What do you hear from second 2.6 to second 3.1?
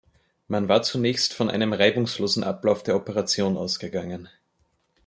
der